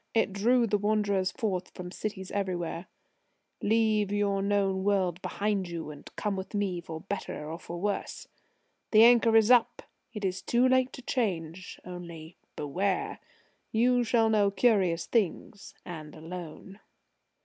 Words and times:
It 0.15 0.33
drew 0.33 0.65
the 0.65 0.79
wanderers 0.79 1.29
forth 1.29 1.69
from 1.75 1.91
cities 1.91 2.31
everywhere: 2.31 2.87
"Leave 3.61 4.11
your 4.11 4.41
known 4.41 4.83
world 4.83 5.21
behind 5.21 5.69
you, 5.69 5.91
and 5.91 6.09
come 6.15 6.35
with 6.35 6.55
me 6.55 6.81
for 6.81 7.01
better 7.01 7.47
or 7.47 7.59
for 7.59 7.79
worse! 7.79 8.27
The 8.89 9.03
anchor 9.03 9.35
is 9.35 9.51
up; 9.51 9.83
it 10.11 10.25
is 10.25 10.41
too 10.41 10.67
late 10.67 10.91
to 10.93 11.03
change. 11.03 11.79
Only 11.85 12.35
beware! 12.55 13.19
You 13.71 14.03
shall 14.03 14.27
know 14.31 14.49
curious 14.49 15.05
things 15.05 15.75
and 15.85 16.15
alone!" 16.15 16.79